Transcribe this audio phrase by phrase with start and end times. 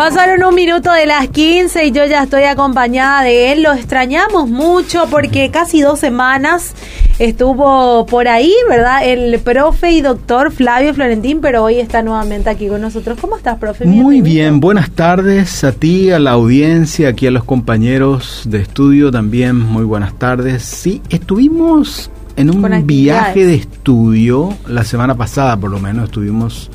[0.00, 3.62] Pasaron un minuto de las 15 y yo ya estoy acompañada de él.
[3.62, 6.74] Lo extrañamos mucho porque casi dos semanas
[7.18, 9.04] estuvo por ahí, ¿verdad?
[9.04, 13.18] El profe y doctor Flavio Florentín, pero hoy está nuevamente aquí con nosotros.
[13.20, 13.84] ¿Cómo estás, profe?
[13.84, 19.10] Muy bien, buenas tardes a ti, a la audiencia, aquí a los compañeros de estudio
[19.10, 19.56] también.
[19.58, 20.62] Muy buenas tardes.
[20.62, 26.70] Sí, estuvimos en un viaje de estudio la semana pasada, por lo menos estuvimos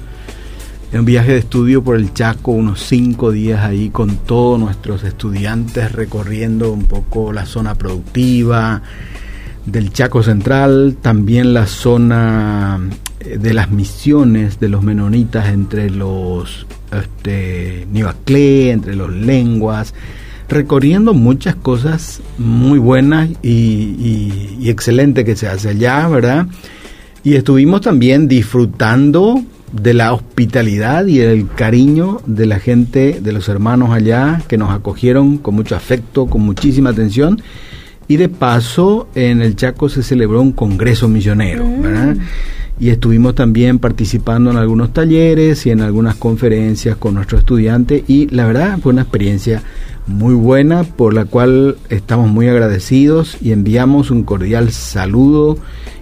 [0.99, 5.91] un viaje de estudio por el Chaco, unos cinco días ahí con todos nuestros estudiantes
[5.91, 8.81] recorriendo un poco la zona productiva
[9.65, 12.79] del Chaco Central, también la zona
[13.19, 17.85] eh, de las misiones de los menonitas entre los este,
[18.71, 19.93] entre los lenguas,
[20.47, 26.47] recorriendo muchas cosas muy buenas y, y excelentes que se hace allá, ¿verdad?
[27.23, 29.43] Y estuvimos también disfrutando
[29.81, 34.71] de la hospitalidad y el cariño de la gente, de los hermanos allá, que nos
[34.71, 37.41] acogieron con mucho afecto, con muchísima atención.
[38.07, 42.19] Y de paso, en el Chaco se celebró un congreso misionero, mm.
[42.77, 48.27] Y estuvimos también participando en algunos talleres y en algunas conferencias con nuestros estudiantes y
[48.35, 49.63] la verdad fue una experiencia
[50.07, 55.57] muy buena por la cual estamos muy agradecidos y enviamos un cordial saludo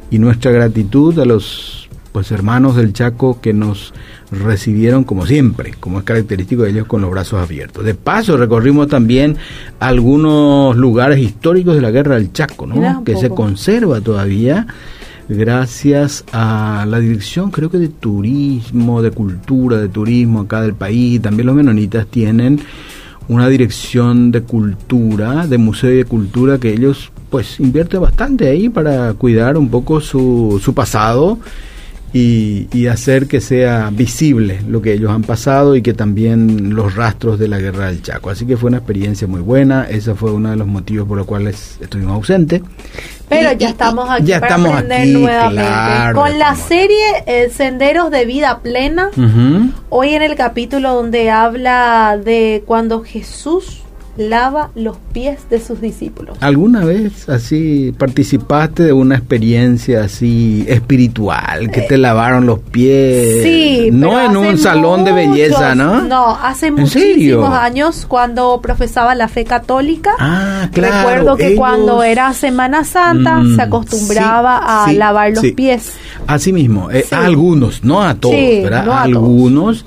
[0.10, 1.83] y nuestra gratitud a los
[2.14, 3.94] pues hermanos del Chaco que nos
[4.32, 7.84] recibieron como siempre, como es característico de ellos con los brazos abiertos.
[7.84, 9.36] De paso recorrimos también
[9.80, 13.04] algunos lugares históricos de la guerra del Chaco, ¿no?
[13.04, 14.68] que se conserva todavía
[15.28, 21.22] gracias a la dirección creo que de turismo, de cultura, de turismo acá del país,
[21.22, 22.60] también los menonitas tienen
[23.28, 29.14] una dirección de cultura, de museo de cultura que ellos pues invierten bastante ahí para
[29.14, 31.40] cuidar un poco su, su pasado
[32.14, 37.40] y, hacer que sea visible lo que ellos han pasado y que también los rastros
[37.40, 38.30] de la guerra del Chaco.
[38.30, 41.26] Así que fue una experiencia muy buena, ese fue uno de los motivos por los
[41.26, 42.62] cuales estuvimos ausentes.
[43.30, 46.14] Pero ya estamos aquí ya para estamos aprender nuevamente.
[46.14, 49.10] Con la serie eh, Senderos de Vida Plena,
[49.90, 53.82] hoy en el capítulo donde habla de cuando Jesús
[54.18, 56.38] lava los pies de sus discípulos.
[56.42, 63.44] ¿Alguna vez así participaste de una experiencia así espiritual, que te lavaron los pies?
[63.44, 66.02] Sí, no en un salón de belleza, ¿no?
[66.02, 70.16] No, hace muchísimos años cuando profesaba la fe católica.
[70.20, 71.10] Ah, claro.
[71.10, 75.94] Recuerdo que cuando era Semana Santa mm, se acostumbraba a lavar los pies.
[76.28, 78.90] Así mismo, eh, a algunos, no a todos, ¿verdad?
[78.90, 79.86] a, algunos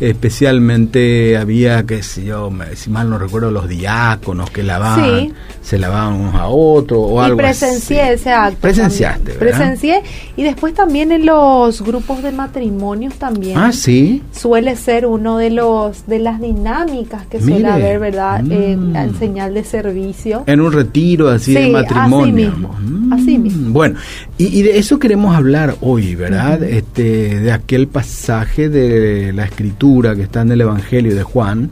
[0.00, 6.14] especialmente había, qué sé yo, si mal no recuerdo, los diáconos que lavaban, se lavaban
[6.14, 8.58] unos a otros o algo presencié ese acto.
[8.60, 10.02] Presenciaste, Presencié
[10.36, 13.56] y después también en los grupos de matrimonios también.
[13.56, 14.22] Ah, sí.
[14.32, 18.42] Suele ser uno de los de las dinámicas que suele haber, ¿verdad?
[18.42, 18.96] Mm.
[18.96, 20.44] en señal de servicio.
[20.46, 22.26] En un retiro así de matrimonio.
[22.26, 22.76] Así mismo.
[22.78, 23.12] Mm.
[23.12, 23.72] así mismo.
[23.72, 23.98] Bueno,
[24.36, 26.62] y, de eso queremos hablar hoy, ¿verdad?
[26.62, 31.70] Este de aquel pasaje de la escritura que está en el Evangelio de Juan,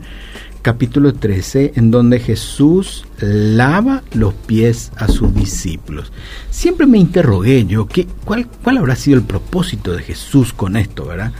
[0.61, 6.13] capítulo 13, en donde Jesús lava los pies a sus discípulos.
[6.49, 11.05] Siempre me interrogué yo, ¿qué, cuál, ¿cuál habrá sido el propósito de Jesús con esto,
[11.05, 11.33] verdad?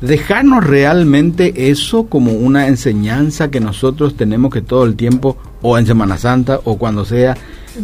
[0.00, 5.86] Dejarnos realmente eso como una enseñanza que nosotros tenemos que todo el tiempo, o en
[5.86, 7.36] Semana Santa, o cuando sea,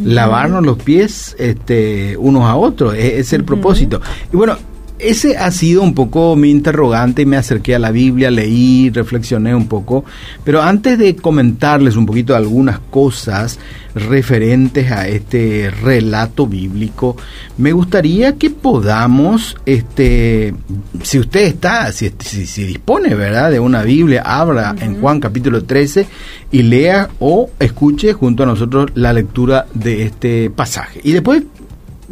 [0.05, 4.01] lavarnos los pies este, unos a otros, e-, es, el propósito.
[4.33, 4.57] Y bueno,
[4.99, 9.55] ese ha sido un poco mi interrogante y me acerqué a la Biblia, leí, reflexioné
[9.55, 10.05] un poco,
[10.45, 13.59] pero antes de comentarles un poquito algunas cosas
[13.95, 17.17] referentes a este relato bíblico,
[17.57, 20.55] me gustaría que podamos, este,
[21.03, 26.07] si usted está, si, si, dispone, ¿verdad?, de una Biblia, abra en Juan capítulo 13
[26.51, 31.01] y lea o escuche junto a nosotros la lectura de este pasaje.
[31.05, 31.43] Y después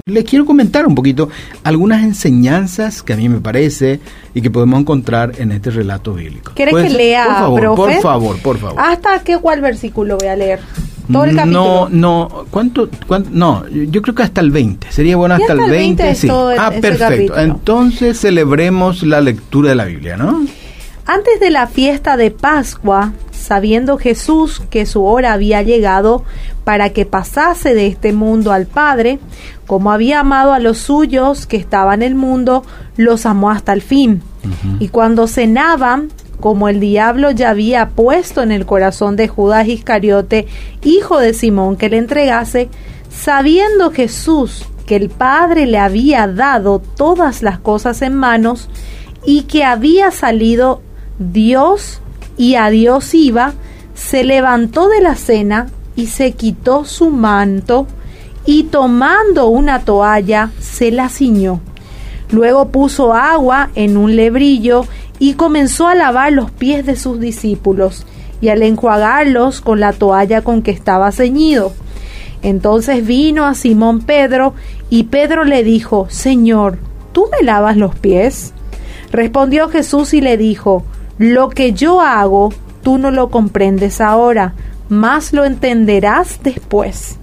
[0.05, 1.29] les quiero comentar un poquito
[1.65, 4.01] algunas enseñanzas que a mí me parece
[4.35, 6.53] y que podemos encontrar en este relato bíblico.
[6.55, 8.81] ¿Quieres que lea, por favor, Por favor, por favor.
[8.81, 10.61] ¿Hasta qué cuál versículo voy a leer?
[11.11, 11.89] ¿Todo el capítulo?
[11.91, 13.31] No, no, ¿cuánto, cuánto?
[13.33, 14.91] No, yo creo que hasta el 20.
[14.91, 16.29] Sería bueno hasta, el 20, sí.
[16.31, 17.39] Ah, perfecto.
[17.39, 20.45] Entonces celebremos la lectura de la Biblia, ¿no?
[21.07, 26.25] Antes de la fiesta de Pascua, sabiendo Jesús que su hora había llegado
[26.67, 29.21] para que pasase de este mundo al Padre,
[29.69, 32.65] como había amado a los suyos que estaban en el mundo,
[32.97, 34.21] los amó hasta el fin.
[34.81, 36.09] Y cuando cenaban,
[36.41, 40.49] como el diablo ya había puesto en el corazón de Judas Iscariote,
[40.83, 42.69] hijo de Simón, que le entregase,
[43.11, 48.69] sabiendo Jesús que el Padre le había dado todas las cosas en manos
[49.25, 50.83] y que había salido
[51.21, 52.01] Dios
[52.37, 53.53] y a Dios iba,
[53.95, 57.87] se levantó de la cena y se quitó su manto
[58.45, 61.61] y tomando una toalla se la ciñó.
[62.31, 64.87] Luego puso agua en un lebrillo
[65.19, 68.07] y comenzó a lavar los pies de sus discípulos
[68.41, 71.73] y al enjuagarlos con la toalla con que estaba ceñido.
[72.43, 74.55] Entonces vino a Simón Pedro
[74.91, 76.79] y Pedro le dijo, Señor,
[77.13, 78.53] ¿tú me lavas los pies?
[79.11, 80.85] Respondió Jesús y le dijo,
[81.19, 82.53] Lo que yo hago,
[82.83, 84.55] tú no lo comprendes ahora,
[84.89, 87.19] mas lo entenderás después.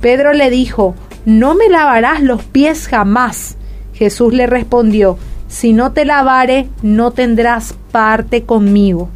[0.00, 0.94] Pedro le dijo,
[1.24, 3.56] No me lavarás los pies jamás.
[3.94, 5.18] Jesús le respondió,
[5.48, 9.08] Si no te lavare, no tendrás parte conmigo.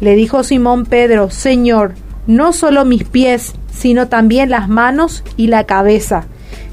[0.00, 1.94] Le dijo Simón Pedro, Señor,
[2.26, 6.24] no solo mis pies, sino también las manos y la cabeza.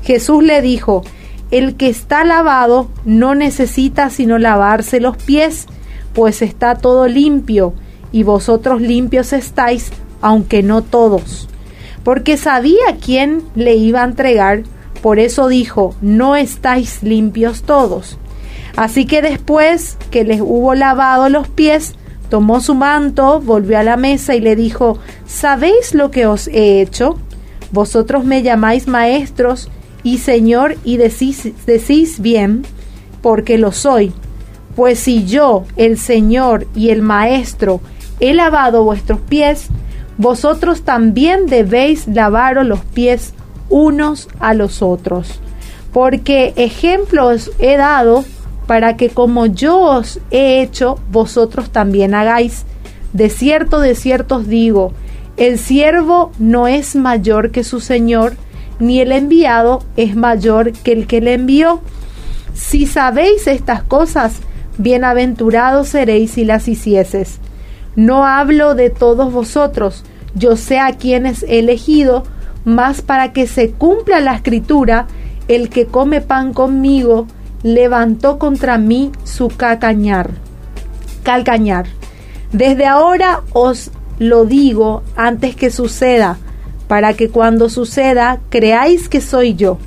[0.03, 1.03] Jesús le dijo,
[1.51, 5.67] el que está lavado no necesita sino lavarse los pies,
[6.13, 7.73] pues está todo limpio,
[8.11, 9.91] y vosotros limpios estáis,
[10.21, 11.47] aunque no todos.
[12.03, 14.63] Porque sabía quién le iba a entregar,
[15.01, 18.17] por eso dijo, no estáis limpios todos.
[18.75, 21.95] Así que después que les hubo lavado los pies,
[22.29, 26.81] tomó su manto, volvió a la mesa y le dijo, ¿sabéis lo que os he
[26.81, 27.17] hecho?
[27.71, 29.69] Vosotros me llamáis maestros
[30.03, 32.63] y Señor y decís, decís bien,
[33.21, 34.13] porque lo soy.
[34.75, 37.81] Pues si yo, el Señor y el Maestro,
[38.19, 39.67] he lavado vuestros pies,
[40.17, 43.33] vosotros también debéis lavaros los pies
[43.69, 45.39] unos a los otros.
[45.93, 48.25] Porque ejemplo os he dado
[48.67, 52.65] para que como yo os he hecho, vosotros también hagáis.
[53.13, 54.93] De cierto, de cierto os digo,
[55.37, 58.35] el siervo no es mayor que su Señor,
[58.79, 61.81] ni el enviado es mayor que el que le envió.
[62.53, 64.37] Si sabéis estas cosas,
[64.77, 67.39] bienaventurados seréis si las hicieses.
[67.97, 70.03] No hablo de todos vosotros,
[70.35, 72.25] yo sé a quienes he elegido,
[72.63, 75.07] mas para que se cumpla la escritura,
[75.47, 77.25] el que come pan conmigo
[77.63, 80.29] levantó contra mí su cacañar.
[81.23, 81.87] Calcañar.
[82.51, 83.89] Desde ahora os
[84.19, 86.37] lo digo antes que suceda,
[86.87, 89.79] para que cuando suceda creáis que soy yo.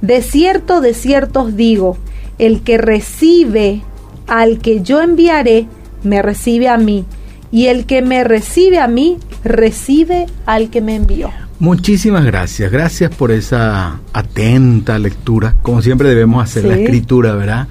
[0.00, 1.96] De cierto, de cierto os digo,
[2.38, 3.82] el que recibe
[4.28, 5.66] al que yo enviaré,
[6.04, 7.04] me recibe a mí,
[7.50, 11.30] y el que me recibe a mí, recibe al que me envió.
[11.60, 15.56] Muchísimas gracias, gracias por esa atenta lectura.
[15.62, 17.66] Como siempre debemos hacer la escritura, ¿verdad?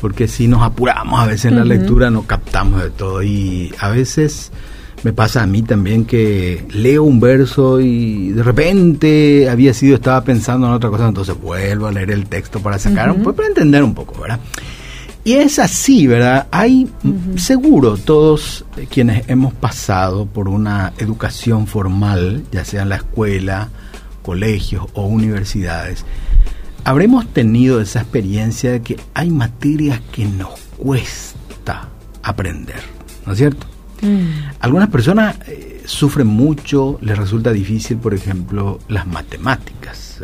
[0.00, 3.88] Porque si nos apuramos a veces en la lectura no captamos de todo y a
[3.88, 4.52] veces
[5.02, 10.22] me pasa a mí también que leo un verso y de repente había sido, estaba
[10.22, 13.48] pensando en otra cosa, entonces vuelvo a leer el texto para sacar, un poco, para
[13.48, 14.40] entender un poco, ¿verdad?
[15.24, 16.48] Y es así, ¿verdad?
[16.50, 16.90] Hay
[17.36, 23.70] seguro todos quienes hemos pasado por una educación formal, ya sea en la escuela,
[24.22, 26.04] colegios o universidades,
[26.84, 31.88] habremos tenido esa experiencia de que hay materias que nos cuesta
[32.22, 32.82] aprender,
[33.26, 33.66] ¿no es cierto?
[34.02, 34.26] Mm.
[34.60, 40.20] Algunas personas eh, sufren mucho, les resulta difícil, por ejemplo, las matemáticas.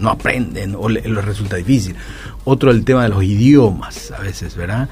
[0.00, 1.94] No aprenden o les resulta difícil.
[2.44, 4.88] Otro el tema de los idiomas, a veces, ¿verdad?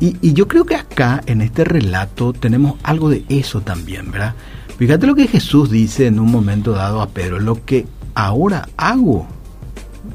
[0.00, 4.34] Y, y, yo creo que acá, en este relato, tenemos algo de eso también, ¿verdad?
[4.78, 9.28] Fíjate lo que Jesús dice en un momento dado a Pedro, lo que ahora hago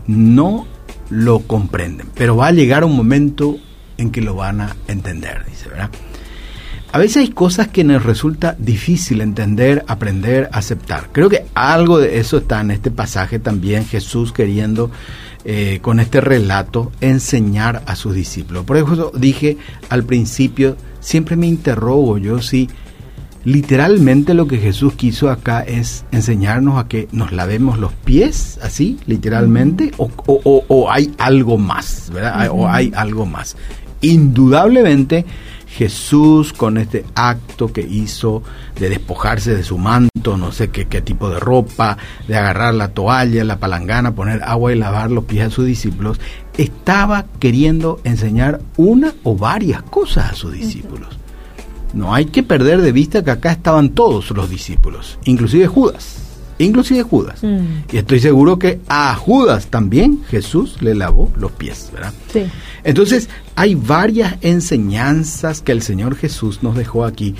[0.07, 0.67] no
[1.09, 3.57] lo comprenden, pero va a llegar un momento
[3.97, 5.89] en que lo van a entender, dice, ¿verdad?
[6.91, 11.09] A veces hay cosas que nos resulta difícil entender, aprender, aceptar.
[11.11, 14.89] Creo que algo de eso está en este pasaje también, Jesús queriendo
[15.49, 18.65] eh, con este relato enseñar a sus discípulos.
[18.65, 22.67] Por eso dije al principio, siempre me interrogo yo si
[23.45, 28.99] literalmente lo que Jesús quiso acá es enseñarnos a que nos lavemos los pies, así,
[29.05, 32.49] literalmente, o, hay algo más, ¿verdad?
[32.51, 33.55] O hay algo más.
[34.01, 35.25] Indudablemente
[35.77, 38.41] Jesús con este acto que hizo
[38.79, 42.89] de despojarse de su manto, no sé qué, qué, tipo de ropa, de agarrar la
[42.89, 46.19] toalla, la palangana, poner agua y lavar los pies a sus discípulos,
[46.57, 51.09] estaba queriendo enseñar una o varias cosas a sus discípulos.
[51.93, 56.26] No hay que perder de vista que acá estaban todos los discípulos, inclusive Judas,
[56.59, 57.43] inclusive Judas.
[57.43, 57.85] Mm.
[57.91, 62.13] Y estoy seguro que a Judas también Jesús le lavó los pies, ¿verdad?
[62.31, 62.43] Sí.
[62.83, 67.35] Entonces, hay varias enseñanzas que el Señor Jesús nos dejó aquí.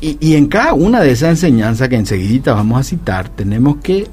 [0.00, 4.08] Y, en cada una de esas enseñanzas que enseguida vamos a citar, tenemos que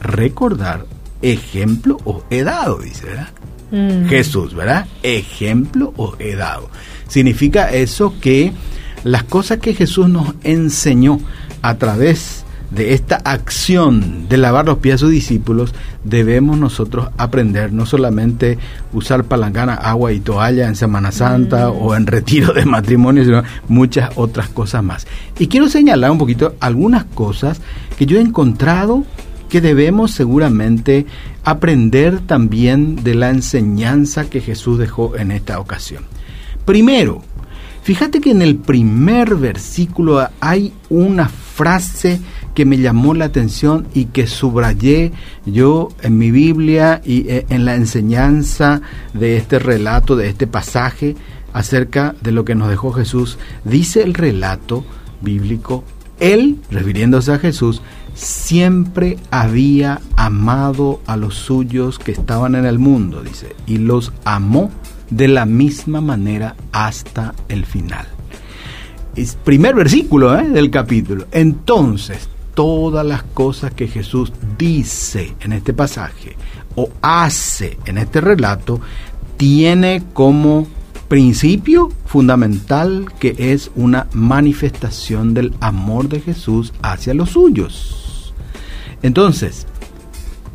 [0.00, 0.86] recordar
[1.22, 3.28] ejemplo o he dado, dice, ¿verdad?
[3.72, 4.06] Mm.
[4.06, 4.86] Jesús, ¿verdad?
[5.02, 6.70] Ejemplo o he dado.
[7.08, 8.52] Significa eso que
[9.02, 11.18] las cosas que Jesús nos enseñó
[11.62, 12.41] a través
[12.74, 15.74] de esta acción de lavar los pies a sus discípulos,
[16.04, 18.58] debemos nosotros aprender no solamente
[18.92, 21.76] usar palangana, agua y toalla en Semana Santa mm.
[21.80, 25.06] o en retiro de matrimonio, sino muchas otras cosas más.
[25.38, 27.60] Y quiero señalar un poquito algunas cosas
[27.98, 29.04] que yo he encontrado
[29.48, 31.04] que debemos seguramente
[31.44, 36.04] aprender también de la enseñanza que Jesús dejó en esta ocasión.
[36.64, 37.22] Primero,
[37.82, 42.20] fíjate que en el primer versículo hay una frase
[42.54, 45.12] que me llamó la atención y que subrayé
[45.46, 48.82] yo en mi Biblia y eh, en la enseñanza
[49.14, 51.16] de este relato, de este pasaje
[51.52, 53.38] acerca de lo que nos dejó Jesús.
[53.64, 54.84] Dice el relato
[55.20, 55.84] bíblico,
[56.20, 57.82] él, refiriéndose a Jesús,
[58.14, 64.70] siempre había amado a los suyos que estaban en el mundo, dice, y los amó
[65.16, 68.06] de la misma manera hasta el final.
[69.14, 70.48] Es primer versículo ¿eh?
[70.48, 71.26] del capítulo.
[71.32, 76.36] Entonces, todas las cosas que Jesús dice en este pasaje
[76.76, 78.80] o hace en este relato,
[79.36, 80.66] tiene como
[81.08, 88.32] principio fundamental que es una manifestación del amor de Jesús hacia los suyos.
[89.02, 89.66] Entonces,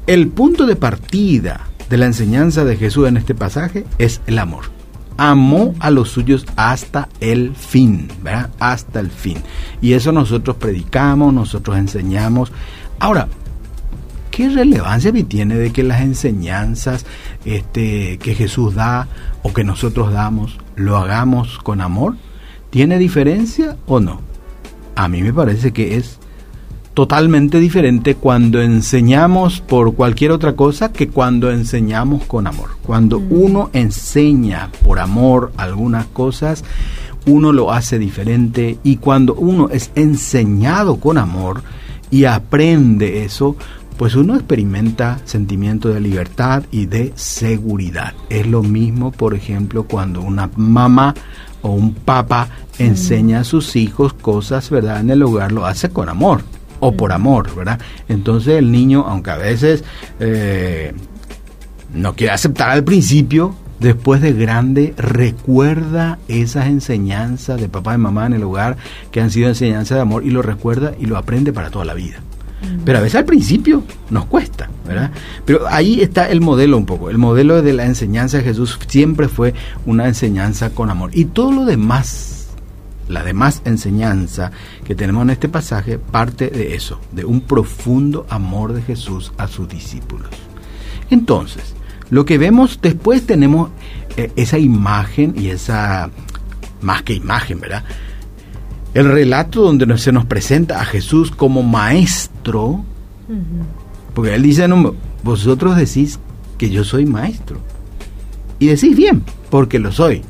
[0.07, 4.65] el punto de partida de la enseñanza de Jesús en este pasaje es el amor.
[5.17, 8.51] Amó a los suyos hasta el fin, ¿verdad?
[8.59, 9.37] Hasta el fin.
[9.81, 12.51] Y eso nosotros predicamos, nosotros enseñamos.
[12.99, 13.27] Ahora,
[14.29, 17.05] ¿qué relevancia tiene de que las enseñanzas
[17.45, 19.07] este, que Jesús da
[19.41, 22.15] o que nosotros damos lo hagamos con amor?
[22.69, 24.21] ¿Tiene diferencia o no?
[24.95, 26.19] A mí me parece que es
[26.97, 32.71] totalmente diferente cuando enseñamos por cualquier otra cosa que cuando enseñamos con amor.
[32.81, 33.27] Cuando mm.
[33.29, 36.63] uno enseña por amor algunas cosas,
[37.27, 41.61] uno lo hace diferente y cuando uno es enseñado con amor
[42.09, 43.55] y aprende eso,
[43.97, 48.15] pues uno experimenta sentimiento de libertad y de seguridad.
[48.31, 51.13] Es lo mismo, por ejemplo, cuando una mamá
[51.61, 52.49] o un papá
[52.79, 52.81] mm.
[52.81, 55.01] enseña a sus hijos cosas, ¿verdad?
[55.01, 56.41] En el hogar lo hace con amor
[56.79, 57.79] o por amor, ¿verdad?
[58.07, 59.83] Entonces el niño, aunque a veces
[60.19, 60.93] eh,
[61.93, 68.25] no quiere aceptar al principio, después de grande recuerda esas enseñanzas de papá y mamá
[68.25, 68.77] en el hogar
[69.11, 71.93] que han sido enseñanzas de amor y lo recuerda y lo aprende para toda la
[71.93, 72.17] vida.
[72.83, 75.11] Pero a veces al principio nos cuesta, ¿verdad?
[75.45, 77.09] Pero ahí está el modelo un poco.
[77.09, 79.53] El modelo de la enseñanza de Jesús siempre fue
[79.85, 81.11] una enseñanza con amor.
[81.13, 82.36] Y todo lo demás
[83.07, 84.51] la demás enseñanza
[84.85, 89.47] que tenemos en este pasaje parte de eso, de un profundo amor de Jesús a
[89.47, 90.29] sus discípulos.
[91.09, 91.75] Entonces,
[92.09, 93.69] lo que vemos después tenemos
[94.15, 96.09] eh, esa imagen y esa,
[96.81, 97.83] más que imagen, ¿verdad?
[98.93, 102.83] El relato donde se nos presenta a Jesús como maestro,
[104.13, 104.67] porque él dice,
[105.23, 106.19] vosotros decís
[106.57, 107.59] que yo soy maestro.
[108.59, 110.23] Y decís bien, porque lo soy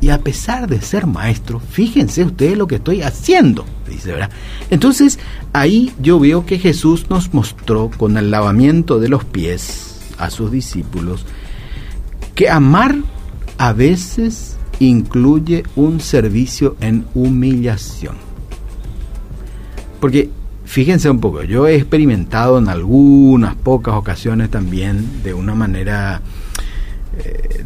[0.00, 4.30] y a pesar de ser maestro, fíjense ustedes lo que estoy haciendo, dice, ¿verdad?
[4.70, 5.18] Entonces,
[5.52, 10.50] ahí yo veo que Jesús nos mostró con el lavamiento de los pies a sus
[10.50, 11.26] discípulos
[12.34, 12.96] que amar
[13.58, 18.16] a veces incluye un servicio en humillación.
[20.00, 20.30] Porque
[20.64, 26.22] fíjense un poco, yo he experimentado en algunas pocas ocasiones también de una manera
[27.18, 27.64] eh,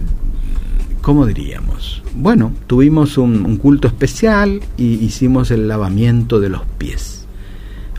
[1.04, 2.02] ¿cómo diríamos?
[2.14, 7.26] Bueno, tuvimos un, culto especial y hicimos el lavamiento de los pies.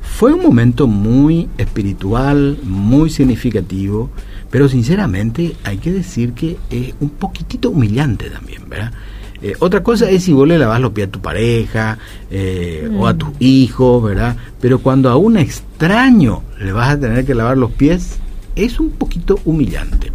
[0.02, 4.10] Fue un momento muy espiritual, muy significativo,
[4.50, 8.92] pero sinceramente hay que decir que es un poquitito humillante también, ¿verdad?
[9.40, 12.00] Eh, otra cosa es si vos le lavas los pies a tu pareja
[12.32, 13.18] eh, o a mm.
[13.20, 14.36] tu hijo, ¿verdad?
[14.60, 18.18] Pero cuando a un extraño le vas a tener que lavar los pies,
[18.56, 20.12] es un poquito humillante.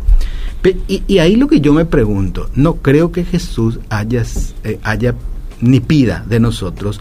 [0.88, 4.24] Y, ahí lo que yo me pregunto, no creo que Jesús haya,
[4.64, 5.14] eh, haya
[5.60, 7.00] ni pida de nosotros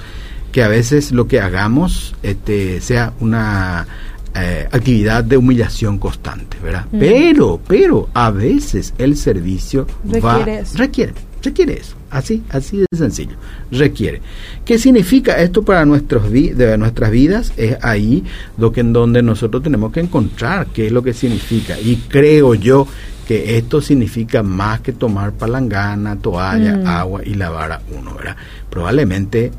[0.52, 3.86] que a veces lo que hagamos este, sea una
[4.34, 6.86] eh, actividad de humillación constante, ¿verdad?
[6.92, 7.00] Mm.
[7.00, 13.36] Pero, pero a veces el servicio requiere, va, requiere Requiere eso, así, así de sencillo,
[13.72, 14.22] requiere.
[14.66, 17.54] ¿Qué significa esto para nuestros de nuestras vidas?
[17.56, 18.24] Es ahí
[18.58, 21.80] lo que en donde nosotros tenemos que encontrar qué es lo que significa.
[21.80, 22.88] Y creo yo
[23.30, 26.88] que esto significa más que tomar palangana, toalla, mm.
[26.88, 28.36] agua y lavar a uno, ¿verdad?
[28.72, 29.52] Probablemente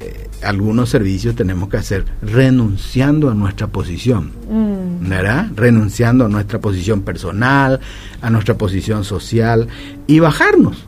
[0.00, 5.08] eh, algunos servicios tenemos que hacer renunciando a nuestra posición, mm.
[5.08, 5.46] ¿verdad?
[5.54, 7.78] Renunciando a nuestra posición personal,
[8.20, 9.68] a nuestra posición social
[10.08, 10.83] y bajarnos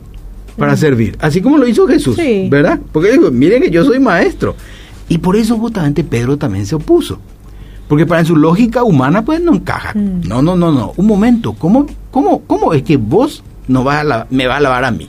[0.57, 2.17] para servir, así como lo hizo Jesús,
[2.49, 2.79] ¿verdad?
[2.91, 4.55] Porque dijo, miren que yo soy maestro.
[5.09, 7.19] Y por eso justamente Pedro también se opuso.
[7.87, 9.93] Porque para su lógica humana pues no encaja.
[9.93, 10.27] Mm.
[10.27, 10.93] No, no, no, no.
[10.97, 14.83] Un momento, ¿cómo, cómo, cómo es que vos no vas a me vas a lavar
[14.83, 15.07] a mí?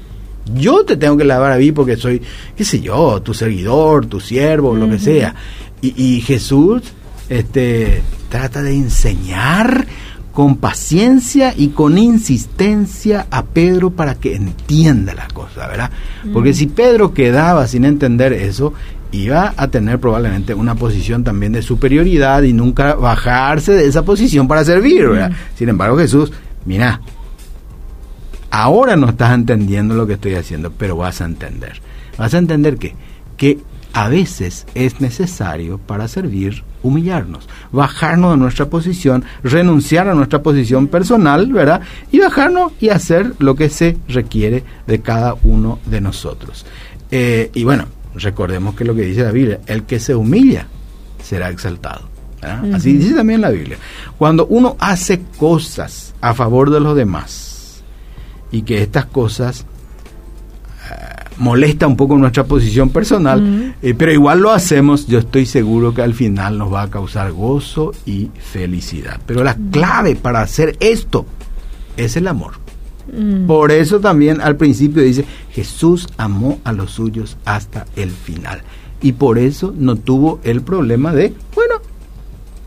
[0.54, 2.22] Yo te tengo que lavar a mí porque soy,
[2.56, 5.34] qué sé yo, tu seguidor, tu siervo, lo que sea.
[5.82, 6.82] Y, y, Jesús
[7.28, 9.86] este, trata de enseñar
[10.38, 15.90] con paciencia y con insistencia a Pedro para que entienda la cosa, ¿verdad?
[16.32, 16.54] Porque mm.
[16.54, 18.72] si Pedro quedaba sin entender eso,
[19.10, 24.46] iba a tener probablemente una posición también de superioridad y nunca bajarse de esa posición
[24.46, 25.08] para servir.
[25.08, 25.32] ¿verdad?
[25.56, 26.30] Sin embargo, Jesús,
[26.64, 27.00] mira,
[28.48, 31.82] ahora no estás entendiendo lo que estoy haciendo, pero vas a entender.
[32.16, 32.94] Vas a entender que,
[33.36, 33.58] que
[33.92, 40.86] a veces es necesario para servir humillarnos, bajarnos de nuestra posición, renunciar a nuestra posición
[40.88, 41.80] personal, ¿verdad?
[42.12, 46.64] Y bajarnos y hacer lo que se requiere de cada uno de nosotros.
[47.10, 50.66] Eh, y bueno, recordemos que lo que dice la Biblia, el que se humilla
[51.22, 52.08] será exaltado.
[52.72, 53.78] Así dice también la Biblia.
[54.16, 57.82] Cuando uno hace cosas a favor de los demás
[58.52, 59.66] y que estas cosas
[61.38, 66.02] molesta un poco nuestra posición personal, eh, pero igual lo hacemos, yo estoy seguro que
[66.02, 69.20] al final nos va a causar gozo y felicidad.
[69.26, 71.26] Pero la clave para hacer esto
[71.96, 72.52] es el amor.
[73.12, 73.46] Mm.
[73.46, 78.62] Por eso también al principio dice, Jesús amó a los suyos hasta el final.
[79.00, 81.76] Y por eso no tuvo el problema de, bueno,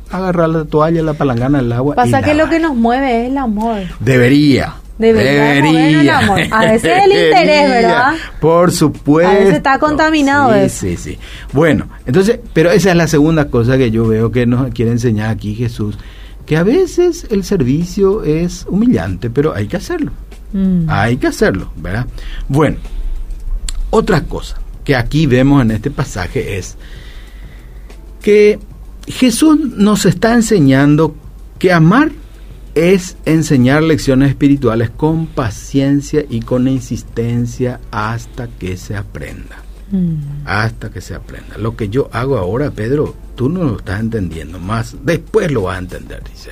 [0.10, 1.96] agarrar la toalla, la palangana, el agua.
[1.96, 3.81] Pasa que lo que nos mueve es el amor.
[4.00, 4.75] Debería.
[5.01, 6.20] Debería.
[6.20, 6.42] amor.
[6.51, 8.14] A veces el interés, ¿verdad?
[8.40, 9.31] Por supuesto.
[9.31, 11.18] A veces está contaminado sí, Sí, sí.
[11.51, 15.29] Bueno, entonces, pero esa es la segunda cosa que yo veo que nos quiere enseñar
[15.31, 15.98] aquí Jesús,
[16.46, 20.11] que a veces el servicio es humillante, pero hay que hacerlo.
[20.53, 20.85] Mm.
[20.87, 22.05] Hay que hacerlo, ¿verdad?
[22.48, 22.77] Bueno,
[23.90, 26.77] otra cosa que aquí vemos en este pasaje es
[28.22, 28.59] que
[29.07, 31.16] Jesús nos está enseñando
[31.57, 32.11] que amar
[32.75, 39.57] es enseñar lecciones espirituales con paciencia y con insistencia hasta que se aprenda.
[39.92, 40.46] Mm.
[40.46, 41.57] Hasta que se aprenda.
[41.57, 45.75] Lo que yo hago ahora, Pedro, tú no lo estás entendiendo, más después lo vas
[45.75, 46.51] a entender, dice.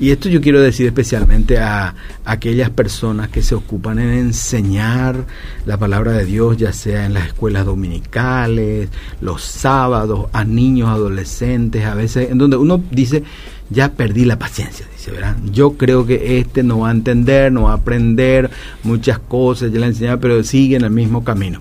[0.00, 5.24] Y esto yo quiero decir especialmente a, aquellas personas que se ocupan en enseñar
[5.66, 8.88] la palabra de Dios, ya sea en las escuelas dominicales,
[9.20, 13.22] los sábados, a niños, adolescentes, a veces en donde uno dice,
[13.70, 15.36] ya perdí la paciencia, dice, ¿verdad?
[15.52, 18.50] Yo creo que este no va a entender, no va a aprender
[18.82, 21.60] muchas cosas, ya le enseñado, pero sigue en el mismo camino.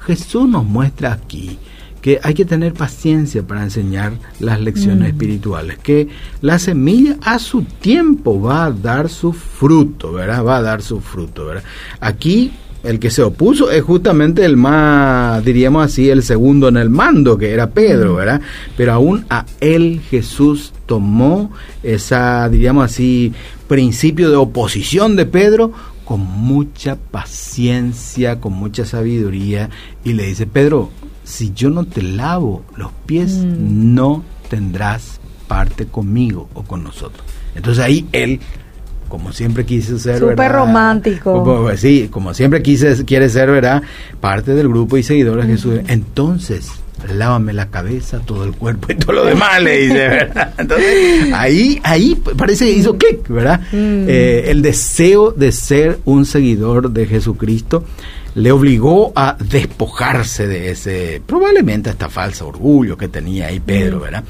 [0.00, 1.58] Jesús nos muestra aquí
[2.00, 5.12] que hay que tener paciencia para enseñar las lecciones mm.
[5.12, 6.08] espirituales, que
[6.42, 10.44] la semilla a su tiempo va a dar su fruto, ¿verdad?
[10.44, 11.64] Va a dar su fruto, ¿verdad?
[12.00, 12.52] Aquí
[12.84, 17.36] el que se opuso es justamente el más, diríamos así, el segundo en el mando,
[17.38, 18.14] que era Pedro.
[18.16, 18.40] ¿verdad?
[18.76, 21.50] Pero aún a él Jesús tomó
[21.82, 23.32] esa, diríamos así,
[23.66, 25.72] principio de oposición de Pedro
[26.04, 29.70] con mucha paciencia, con mucha sabiduría,
[30.04, 30.90] y le dice, Pedro,
[31.24, 33.94] si yo no te lavo los pies, mm.
[33.94, 37.24] no tendrás parte conmigo o con nosotros.
[37.54, 38.40] Entonces ahí él,
[39.14, 43.80] como siempre quise ser, súper romántico, como, sí, como siempre quise, quiere ser, verdad,
[44.20, 45.78] parte del grupo y seguidores de Jesús.
[45.86, 46.68] Entonces
[47.08, 50.52] lávame la cabeza, todo el cuerpo y todo lo demás, le dice, ¿verdad?
[50.58, 53.60] Entonces, ahí, ahí parece que hizo clic, ¿verdad?
[53.70, 54.06] Mm.
[54.08, 57.84] Eh, el deseo de ser un seguidor de Jesucristo
[58.34, 64.24] le obligó a despojarse de ese, probablemente hasta falso orgullo que tenía ahí Pedro, ¿verdad?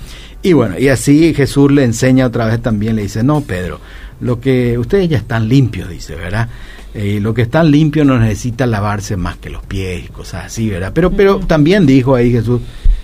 [0.44, 3.80] Y bueno, y así Jesús le enseña otra vez también, le dice, no, Pedro,
[4.20, 6.48] lo que ustedes ya están limpios, dice, ¿verdad?
[6.94, 10.70] Y lo que está limpio no necesita lavarse más que los pies y cosas así,
[10.70, 10.92] ¿verdad?
[10.94, 12.60] Pero, pero también dijo ahí Jesús,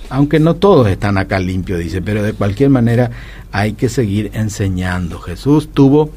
[0.09, 3.11] aunque no todos están acá limpios, dice, pero de cualquier manera
[3.51, 5.19] hay que seguir enseñando.
[5.21, 6.11] Jesús tuvo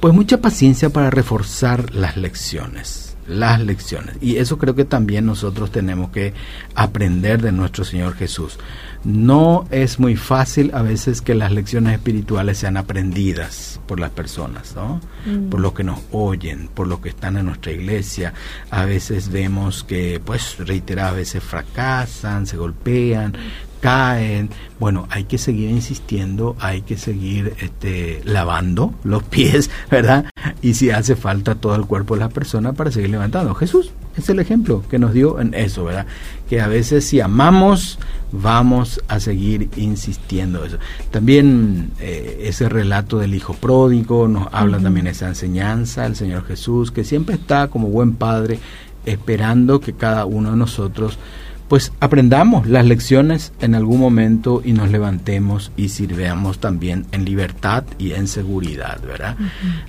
[0.00, 4.16] pues mucha paciencia para reforzar las lecciones las lecciones.
[4.20, 6.32] Y eso creo que también nosotros tenemos que
[6.74, 8.58] aprender de nuestro Señor Jesús.
[9.06, 14.74] No es muy fácil a veces que las lecciones espirituales sean aprendidas por las personas,
[14.74, 15.00] ¿no?
[15.24, 15.48] Mm.
[15.48, 18.34] Por lo que nos oyen, por lo que están en nuestra iglesia.
[18.68, 23.34] A veces vemos que, pues, reiteradas veces fracasan, se golpean,
[23.80, 24.50] caen.
[24.78, 30.26] Bueno, hay que seguir insistiendo, hay que seguir este, lavando los pies, ¿verdad?
[30.62, 33.54] Y si hace falta todo el cuerpo de la persona para seguir levantando.
[33.54, 36.06] Jesús es el ejemplo que nos dio en eso, ¿verdad?
[36.48, 37.98] Que a veces si amamos,
[38.32, 40.78] vamos a seguir insistiendo eso.
[41.10, 46.90] También eh, ese relato del hijo pródigo nos habla también esa enseñanza, el Señor Jesús,
[46.90, 48.58] que siempre está como buen padre
[49.04, 51.18] esperando que cada uno de nosotros
[51.68, 57.84] pues aprendamos las lecciones en algún momento y nos levantemos y sirveamos también en libertad
[57.98, 59.36] y en seguridad, ¿verdad?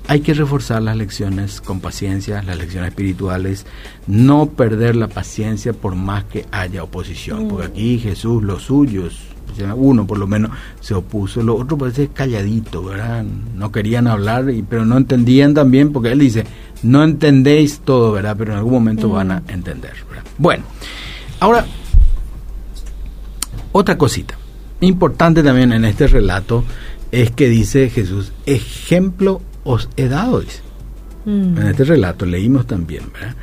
[0.07, 3.65] Hay que reforzar las lecciones con paciencia, las lecciones espirituales,
[4.07, 9.19] no perder la paciencia por más que haya oposición, porque aquí Jesús, los suyos,
[9.75, 13.23] uno por lo menos se opuso, los otros parece calladito, ¿verdad?
[13.55, 16.45] No querían hablar, y, pero no entendían también, porque él dice,
[16.81, 18.35] no entendéis todo, ¿verdad?
[18.37, 20.23] Pero en algún momento van a entender, ¿verdad?
[20.37, 20.63] Bueno.
[21.39, 21.65] Ahora,
[23.71, 24.37] otra cosita
[24.81, 26.63] importante también en este relato
[27.11, 30.61] es que dice Jesús, ejemplo os he dado, dice.
[31.25, 31.57] Mm.
[31.57, 33.35] En este relato leímos también, ¿verdad?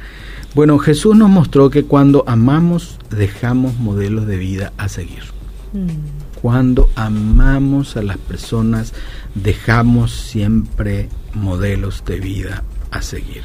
[0.55, 5.25] Bueno, Jesús nos mostró que cuando amamos dejamos modelos de vida a seguir.
[5.73, 6.41] Mm.
[6.41, 8.93] Cuando amamos a las personas
[9.35, 13.43] dejamos siempre modelos de vida a seguir.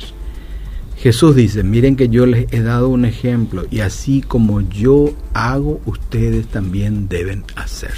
[1.00, 5.80] Jesús dice, miren que yo les he dado un ejemplo y así como yo hago,
[5.86, 7.94] ustedes también deben hacer.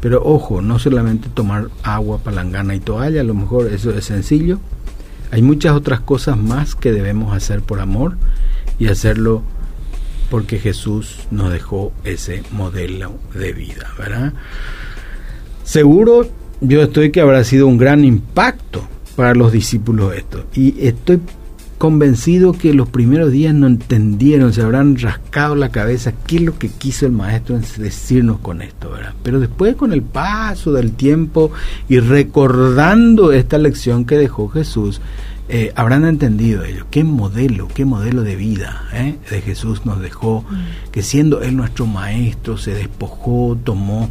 [0.00, 4.58] Pero ojo, no solamente tomar agua, palangana y toalla, a lo mejor eso es sencillo.
[5.30, 8.16] Hay muchas otras cosas más que debemos hacer por amor
[8.80, 9.42] y hacerlo
[10.30, 14.32] porque Jesús nos dejó ese modelo de vida, ¿verdad?
[15.62, 16.28] Seguro
[16.60, 18.82] yo estoy que habrá sido un gran impacto
[19.14, 20.44] para los discípulos esto.
[20.54, 21.20] Y estoy
[21.84, 26.58] convencido que los primeros días no entendieron, se habrán rascado la cabeza qué es lo
[26.58, 29.12] que quiso el maestro decirnos con esto, ¿verdad?
[29.22, 31.52] Pero después con el paso del tiempo
[31.86, 35.02] y recordando esta lección que dejó Jesús,
[35.50, 39.18] eh, habrán entendido ellos qué modelo, qué modelo de vida ¿eh?
[39.28, 40.90] de Jesús nos dejó, mm.
[40.90, 44.08] que siendo Él nuestro maestro, se despojó, tomó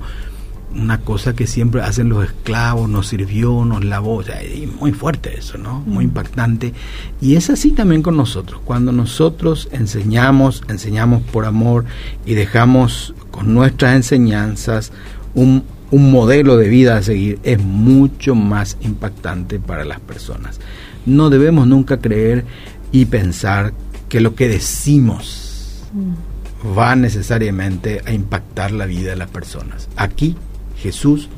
[0.75, 4.39] una cosa que siempre hacen los esclavos, nos sirvió, nos lavó, o sea,
[4.79, 5.81] muy fuerte eso, ¿no?
[5.81, 6.07] Muy mm.
[6.07, 6.73] impactante.
[7.21, 8.61] Y es así también con nosotros.
[8.63, 11.85] Cuando nosotros enseñamos, enseñamos por amor
[12.25, 14.91] y dejamos con nuestras enseñanzas
[15.35, 20.59] un, un modelo de vida a seguir, es mucho más impactante para las personas.
[21.05, 22.45] No debemos nunca creer
[22.91, 23.73] y pensar
[24.09, 26.77] que lo que decimos mm.
[26.77, 29.89] va necesariamente a impactar la vida de las personas.
[29.97, 30.35] Aquí
[30.83, 31.29] Jesús,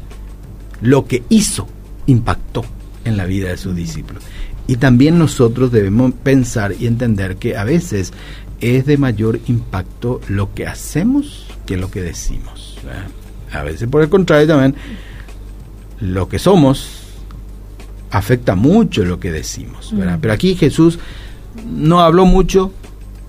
[0.81, 1.67] lo que hizo
[2.07, 2.65] impactó
[3.05, 4.23] en la vida de sus discípulos.
[4.67, 8.11] Y también nosotros debemos pensar y entender que a veces
[8.59, 12.77] es de mayor impacto lo que hacemos que lo que decimos.
[13.51, 14.75] A veces por el contrario también
[15.99, 17.03] lo que somos
[18.11, 19.93] afecta mucho lo que decimos.
[20.21, 20.99] Pero aquí Jesús
[21.65, 22.71] no habló mucho,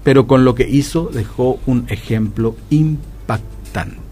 [0.04, 4.05] pero con lo que hizo dejó un ejemplo impactante.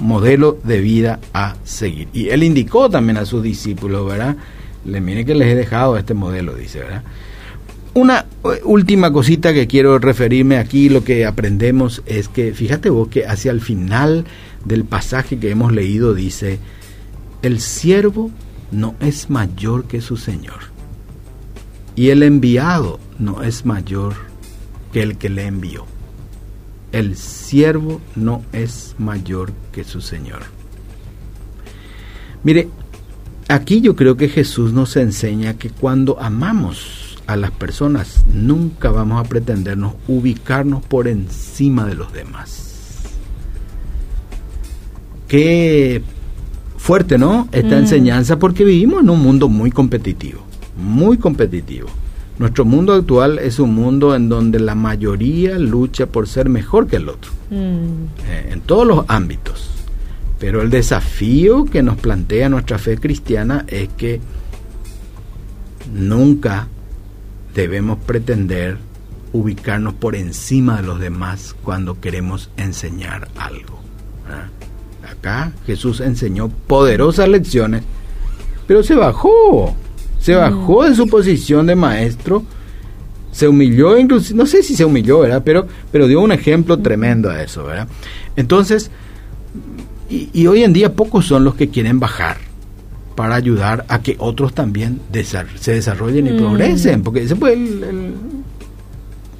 [0.00, 2.08] Modelo de vida a seguir.
[2.12, 4.36] Y él indicó también a sus discípulos, ¿verdad?
[4.84, 7.02] Le mire que les he dejado este modelo, dice, ¿verdad?
[7.94, 13.08] Una eh, última cosita que quiero referirme aquí, lo que aprendemos es que, fíjate vos
[13.08, 14.24] que hacia el final
[14.64, 16.58] del pasaje que hemos leído dice,
[17.42, 18.30] el siervo
[18.70, 20.60] no es mayor que su Señor,
[21.94, 24.14] y el enviado no es mayor
[24.92, 25.91] que el que le envió
[26.92, 30.42] el siervo no es mayor que su Señor.
[32.44, 32.68] Mire,
[33.48, 39.24] aquí yo creo que Jesús nos enseña que cuando amamos a las personas, nunca vamos
[39.24, 42.98] a pretendernos ubicarnos por encima de los demás.
[45.28, 46.02] Qué
[46.76, 47.48] fuerte, ¿no?
[47.52, 47.78] Esta mm.
[47.78, 50.42] enseñanza porque vivimos en un mundo muy competitivo,
[50.76, 51.88] muy competitivo.
[52.42, 56.96] Nuestro mundo actual es un mundo en donde la mayoría lucha por ser mejor que
[56.96, 58.26] el otro, mm.
[58.26, 59.70] eh, en todos los ámbitos.
[60.40, 64.20] Pero el desafío que nos plantea nuestra fe cristiana es que
[65.94, 66.66] nunca
[67.54, 68.76] debemos pretender
[69.32, 73.78] ubicarnos por encima de los demás cuando queremos enseñar algo.
[75.08, 77.84] Acá Jesús enseñó poderosas lecciones,
[78.66, 79.76] pero se bajó
[80.22, 82.44] se bajó de su posición de maestro,
[83.32, 85.42] se humilló, incluso, no sé si se humilló, ¿verdad?
[85.44, 87.88] Pero, pero dio un ejemplo tremendo a eso, ¿verdad?
[88.36, 88.90] Entonces,
[90.08, 92.36] y, hoy en día pocos son los que quieren bajar
[93.16, 95.00] para ayudar a que otros también
[95.58, 96.36] se desarrollen y mm.
[96.36, 98.14] progresen, porque ese fue el,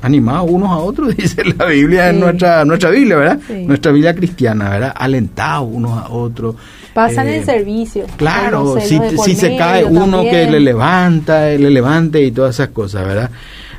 [0.02, 3.40] animado unos a otros, dice la Biblia, en nuestra, nuestra Biblia, ¿verdad?
[3.48, 4.94] Nuestra Biblia cristiana, ¿verdad?
[4.94, 6.56] Alentados unos a otros.
[6.92, 8.04] Pasan el eh, servicio.
[8.16, 13.06] Claro, si, si se cae uno que le levanta, le levante y todas esas cosas,
[13.06, 13.30] ¿verdad?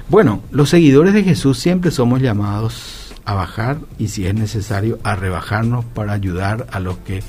[0.10, 5.16] Bueno, los seguidores de Jesús siempre somos llamados a bajar y si es necesario a
[5.16, 7.22] rebajarnos para ayudar a los que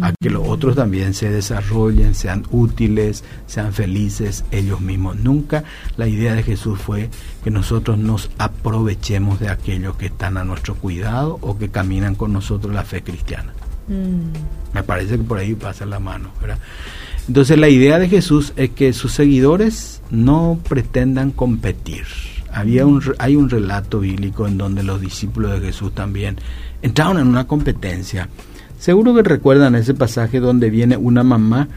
[0.00, 5.16] a que los otros también se desarrollen, sean útiles, sean felices ellos mismos.
[5.16, 5.64] Nunca
[5.96, 7.10] la idea de Jesús fue
[7.42, 12.32] que nosotros nos aprovechemos de aquellos que están a nuestro cuidado o que caminan con
[12.32, 13.52] nosotros la fe cristiana.
[13.88, 14.74] Mm.
[14.74, 16.30] Me parece que por ahí pasa la mano.
[17.28, 22.04] Entonces la idea de Jesús es que sus seguidores no pretendan competir.
[22.52, 26.36] Había un, hay un relato bíblico en donde los discípulos de Jesús también
[26.82, 28.28] entraron en una competencia
[28.78, 31.68] Seguro que recuerdan ese pasaje donde viene una mamá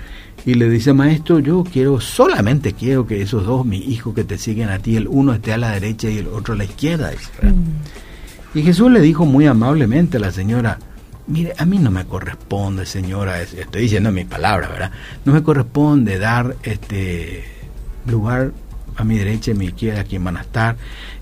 [0.46, 4.38] y le dice, maestro, yo quiero, solamente quiero que esos dos, mis hijos que te
[4.38, 7.12] siguen a ti, el uno esté a la derecha y el otro a la izquierda.
[7.42, 8.58] Mm.
[8.58, 10.80] Y Jesús le dijo muy amablemente a la señora,
[11.28, 14.92] mire, a mí no me corresponde, señora, estoy diciendo mi palabra, ¿verdad?
[15.26, 17.44] No me corresponde dar este
[18.08, 18.52] lugar
[18.96, 20.76] a mi derecha y a mi izquierda, a quien van a estar.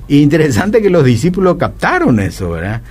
[0.07, 2.81] interesante que los discípulos captaron eso, ¿verdad?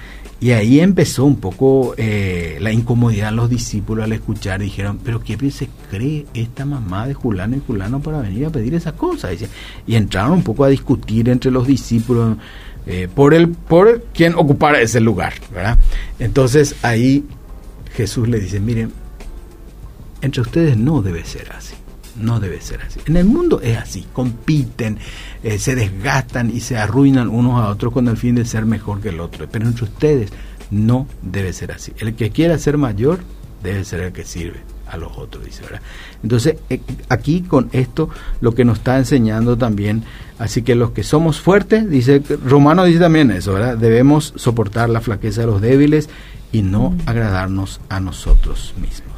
[0.47, 4.61] Y ahí empezó un poco eh, la incomodidad de los discípulos al escuchar.
[4.61, 8.73] Dijeron, pero ¿qué se cree esta mamá de Julano y Julano para venir a pedir
[8.77, 9.31] esa cosa?
[9.33, 12.37] Y, entraron un poco a discutir entre los discípulos
[12.87, 15.33] eh, por, el, por quién ocupara ese lugar.
[16.21, 17.25] Entonces ahí
[17.95, 18.93] Jesús le dice, miren,
[20.21, 21.75] entre ustedes no debe ser así.
[22.21, 23.01] No debe ser así.
[23.07, 24.99] En el mundo es así, compiten,
[25.43, 29.01] eh, se desgastan y se arruinan unos a otros con el fin de ser mejor
[29.01, 29.47] que el otro.
[29.51, 30.31] Pero entre ustedes
[30.71, 31.93] no debe ser así.
[31.99, 33.21] El que quiera ser mayor
[33.63, 35.81] debe ser el que sirve a los otros, dice, ¿verdad?
[36.23, 38.09] Entonces, eh, aquí con esto
[38.41, 40.05] lo que nos está enseñando también,
[40.39, 43.77] así que los que somos fuertes, dice, Romano dice también eso, ¿verdad?
[43.77, 46.09] Debemos soportar la flaqueza de los débiles
[46.53, 46.99] y no mm.
[47.07, 49.16] agradarnos a nosotros mismos.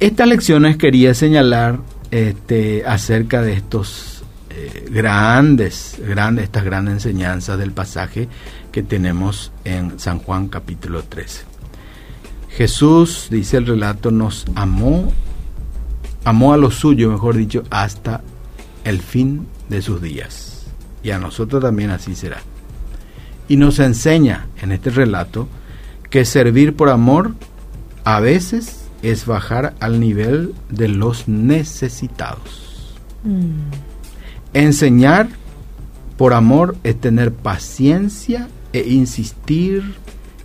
[0.00, 7.72] Estas lecciones quería señalar este, acerca de estos eh, grandes, grandes, estas grandes enseñanzas del
[7.72, 8.26] pasaje
[8.72, 11.42] que tenemos en San Juan capítulo 13.
[12.48, 15.12] Jesús, dice el relato, nos amó,
[16.24, 18.22] amó a lo suyo, mejor dicho, hasta
[18.84, 20.64] el fin de sus días.
[21.02, 22.40] Y a nosotros también así será.
[23.48, 25.46] Y nos enseña en este relato
[26.08, 27.34] que servir por amor
[28.04, 32.96] a veces es bajar al nivel de los necesitados.
[33.24, 33.70] Mm.
[34.52, 35.28] Enseñar
[36.16, 39.94] por amor es tener paciencia e insistir.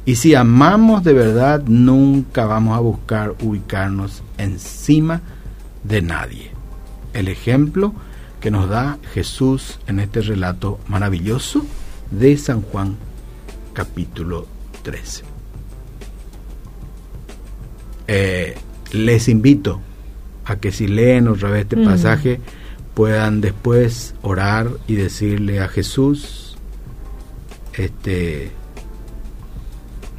[0.06, 5.22] Y si amamos de verdad, nunca vamos a buscar ubicarnos encima
[5.84, 6.52] de nadie.
[7.14, 7.94] El ejemplo
[8.40, 11.66] que nos da Jesús en este relato maravilloso
[12.12, 12.96] de San Juan
[13.74, 14.48] capítulo
[14.84, 15.35] 13.
[18.08, 18.56] Eh,
[18.92, 19.82] les invito
[20.46, 22.40] a que si leen otra vez este pasaje
[22.94, 26.58] puedan después orar y decirle a Jesús,
[27.74, 28.52] este,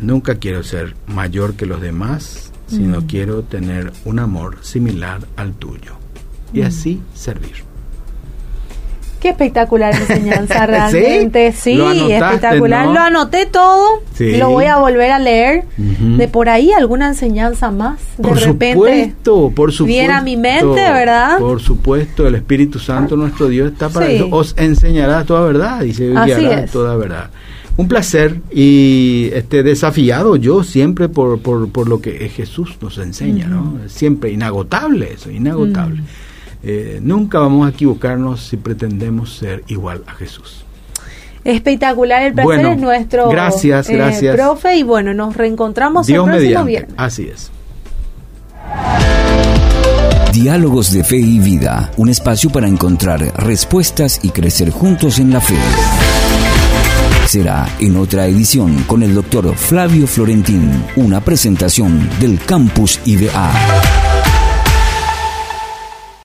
[0.00, 5.96] nunca quiero ser mayor que los demás, sino quiero tener un amor similar al tuyo
[6.52, 7.75] y así servir.
[9.20, 11.52] Qué espectacular enseñanza realmente.
[11.52, 12.88] Sí, espectacular.
[12.88, 14.02] Lo anoté todo.
[14.18, 15.64] Lo voy a volver a leer.
[15.76, 18.00] De por ahí alguna enseñanza más.
[18.18, 18.74] De por repente.
[18.74, 19.84] Supuesto, por supuesto.
[19.86, 21.38] Viene a mi mente, ¿verdad?
[21.38, 24.28] Por supuesto, el Espíritu Santo, nuestro Dios, está para eso.
[24.30, 27.30] Os enseñará toda verdad y se guiará toda verdad.
[27.78, 33.48] Un placer y este desafiado yo siempre por, por, por lo que Jesús nos enseña,
[33.48, 33.78] ¿no?
[33.86, 36.00] Siempre inagotable eso, inagotable.
[36.68, 40.64] Eh, nunca vamos a equivocarnos si pretendemos ser igual a Jesús.
[41.44, 43.28] Espectacular, el placer es nuestro.
[43.28, 44.34] Gracias, eh, gracias.
[44.34, 46.94] Profe, y bueno, nos reencontramos el próximo viernes.
[46.96, 47.52] Así es.
[50.32, 55.40] Diálogos de Fe y Vida, un espacio para encontrar respuestas y crecer juntos en la
[55.40, 55.54] fe.
[57.28, 63.95] Será en otra edición con el doctor Flavio Florentín, una presentación del Campus IBA.